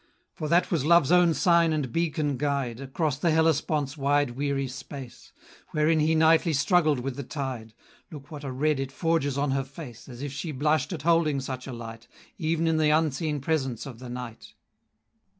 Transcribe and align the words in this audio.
For 0.33 0.47
that 0.49 0.71
was 0.71 0.83
love's 0.83 1.11
own 1.11 1.35
sign 1.35 1.71
and 1.71 1.91
beacon 1.93 2.35
guide 2.35 2.79
Across 2.79 3.19
the 3.19 3.29
Hellespont's 3.29 3.95
wide 3.95 4.31
weary 4.31 4.67
space, 4.67 5.31
Wherein 5.73 5.99
he 5.99 6.15
nightly 6.15 6.53
struggled 6.53 7.01
with 7.01 7.17
the 7.17 7.23
tide: 7.23 7.75
Look 8.09 8.31
what 8.31 8.43
a 8.43 8.51
red 8.51 8.79
it 8.79 8.91
forges 8.91 9.37
on 9.37 9.51
her 9.51 9.63
face, 9.63 10.09
As 10.09 10.23
if 10.23 10.33
she 10.33 10.51
blush'd 10.53 10.91
at 10.91 11.03
holding 11.03 11.37
sucha 11.37 11.71
light, 11.71 12.07
Ev'n 12.39 12.65
in 12.65 12.77
the 12.77 12.89
unseen 12.89 13.41
presence 13.41 13.85
of 13.85 13.99
the 13.99 14.09
night! 14.09 14.55